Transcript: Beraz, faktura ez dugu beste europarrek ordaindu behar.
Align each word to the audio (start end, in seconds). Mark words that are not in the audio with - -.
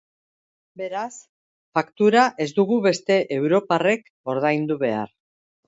Beraz, 0.81 1.11
faktura 1.77 2.25
ez 2.47 2.49
dugu 2.61 2.81
beste 2.87 3.21
europarrek 3.39 4.13
ordaindu 4.37 4.83
behar. 4.85 5.17